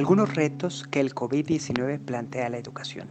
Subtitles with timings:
[0.00, 3.06] algunos retos que el COVID-19 plantea a la educación.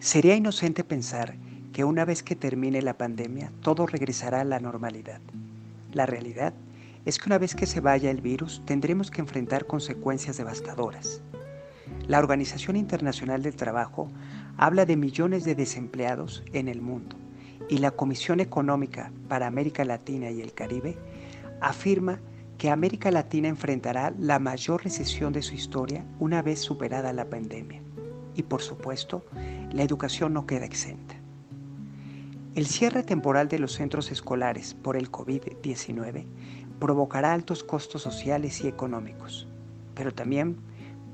[0.00, 1.36] Sería inocente pensar
[1.72, 5.20] que una vez que termine la pandemia todo regresará a la normalidad.
[5.92, 6.52] La realidad
[7.04, 11.22] es que una vez que se vaya el virus tendremos que enfrentar consecuencias devastadoras.
[12.08, 14.08] La Organización Internacional del Trabajo
[14.56, 17.14] habla de millones de desempleados en el mundo
[17.68, 20.98] y la Comisión Económica para América Latina y el Caribe
[21.60, 22.33] afirma que
[22.70, 27.82] América Latina enfrentará la mayor recesión de su historia una vez superada la pandemia.
[28.34, 29.24] Y por supuesto,
[29.72, 31.14] la educación no queda exenta.
[32.54, 36.24] El cierre temporal de los centros escolares por el COVID-19
[36.78, 39.48] provocará altos costos sociales y económicos,
[39.94, 40.56] pero también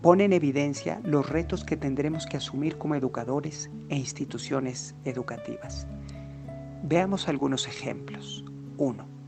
[0.02, 5.86] pone en evidencia los retos que tendremos que asumir como educadores e instituciones educativas.
[6.82, 8.44] Veamos algunos ejemplos.
[8.78, 9.19] 1.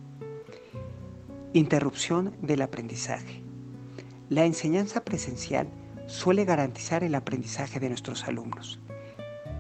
[1.55, 3.43] Interrupción del aprendizaje.
[4.31, 5.69] La enseñanza presencial
[6.07, 8.81] suele garantizar el aprendizaje de nuestros alumnos,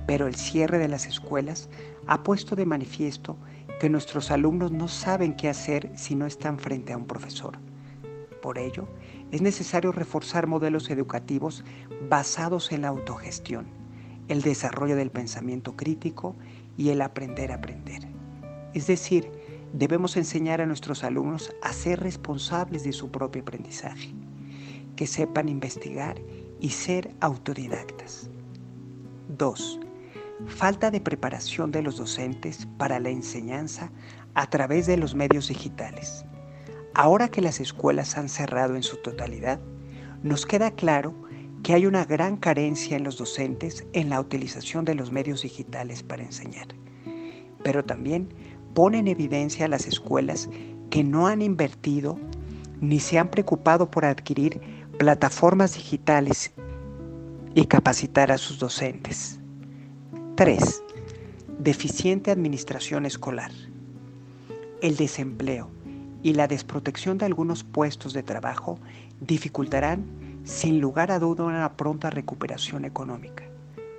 [0.06, 1.68] pero el cierre de las escuelas
[2.06, 3.36] ha puesto de manifiesto
[3.78, 7.58] que nuestros alumnos no saben qué hacer si no están frente a un profesor.
[8.40, 8.88] Por ello,
[9.30, 11.62] es necesario reforzar modelos educativos
[12.08, 13.66] basados en la autogestión,
[14.28, 16.36] el desarrollo del pensamiento crítico
[16.78, 18.08] y el aprender a aprender.
[18.72, 19.41] Es decir,
[19.72, 24.14] debemos enseñar a nuestros alumnos a ser responsables de su propio aprendizaje,
[24.96, 26.20] que sepan investigar
[26.60, 28.30] y ser autodidactas.
[29.28, 29.80] 2.
[30.46, 33.90] Falta de preparación de los docentes para la enseñanza
[34.34, 36.24] a través de los medios digitales.
[36.94, 39.60] Ahora que las escuelas han cerrado en su totalidad,
[40.22, 41.14] nos queda claro
[41.62, 46.02] que hay una gran carencia en los docentes en la utilización de los medios digitales
[46.02, 46.68] para enseñar.
[47.62, 48.28] Pero también
[48.74, 50.48] pone en evidencia a las escuelas
[50.90, 52.18] que no han invertido
[52.80, 54.60] ni se han preocupado por adquirir
[54.98, 56.52] plataformas digitales
[57.54, 59.38] y capacitar a sus docentes.
[60.36, 60.82] 3.
[61.58, 63.52] Deficiente administración escolar.
[64.80, 65.70] El desempleo
[66.22, 68.78] y la desprotección de algunos puestos de trabajo
[69.20, 70.04] dificultarán
[70.44, 73.44] sin lugar a duda una pronta recuperación económica,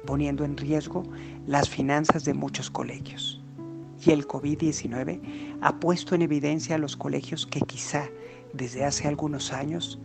[0.06, 1.04] poniendo en riesgo
[1.48, 3.43] las finanzas de muchos colegios
[4.06, 8.10] y el COVID-19 ha puesto en evidencia a los colegios que quizá
[8.54, 10.00] desde hace algunos años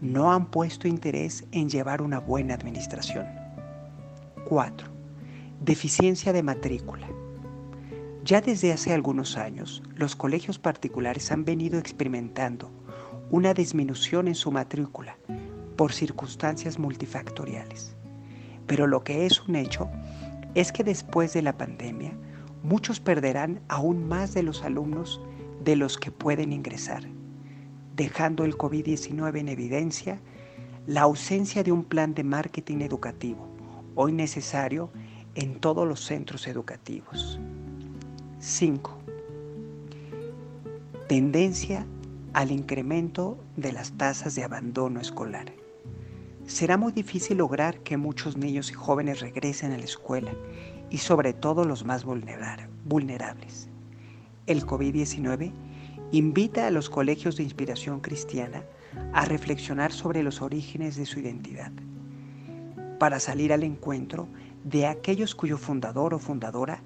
[0.00, 3.26] no han puesto interés en llevar una buena administración.
[4.48, 4.88] 4.
[5.60, 7.06] Deficiencia de matrícula.
[8.24, 12.70] Ya desde hace algunos años, los colegios particulares han venido experimentando
[13.30, 15.16] una disminución en su matrícula
[15.76, 17.94] por circunstancias multifactoriales.
[18.66, 19.88] Pero lo que es un hecho
[20.54, 22.12] es que después de la pandemia,
[22.62, 25.20] muchos perderán aún más de los alumnos
[25.62, 27.04] de los que pueden ingresar,
[27.96, 30.20] dejando el COVID-19 en evidencia
[30.86, 33.48] la ausencia de un plan de marketing educativo,
[33.94, 34.90] hoy necesario
[35.34, 37.38] en todos los centros educativos.
[38.38, 38.98] 5.
[41.08, 41.86] Tendencia
[42.32, 45.52] al incremento de las tasas de abandono escolar.
[46.46, 50.32] Será muy difícil lograr que muchos niños y jóvenes regresen a la escuela
[50.90, 53.68] y sobre todo los más vulnerables.
[54.46, 55.52] El COVID-19
[56.12, 58.64] invita a los colegios de inspiración cristiana
[59.12, 61.70] a reflexionar sobre los orígenes de su identidad,
[62.98, 64.28] para salir al encuentro
[64.64, 66.82] de aquellos cuyo fundador o fundadora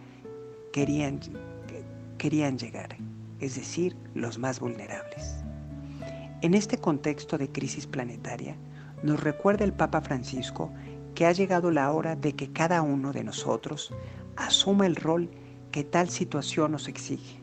[0.73, 1.21] querían,
[2.19, 2.97] querían llegar,
[3.41, 5.37] es decir, los más vulnerables.
[6.43, 8.55] En este contexto de crisis planetaria,
[9.03, 10.71] nos recuerda el Papa Francisco
[11.15, 13.95] que ha llegado la hora de que cada uno de nosotros
[14.37, 15.31] asuma el rol
[15.71, 17.41] que tal situación nos exige.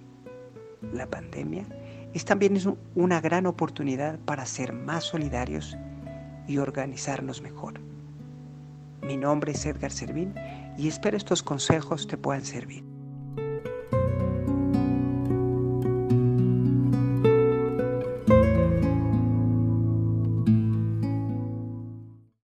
[0.94, 1.66] La pandemia
[2.14, 2.58] es también
[2.96, 5.78] una gran oportunidad para ser más solidarios
[6.48, 7.80] y organizarnos mejor.
[9.02, 10.36] Mi nombre es Edgar Servín
[10.78, 12.91] y espero estos consejos te puedan servir.